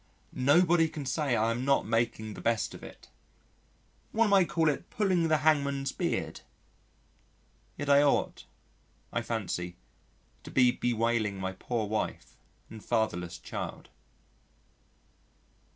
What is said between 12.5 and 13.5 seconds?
and fatherless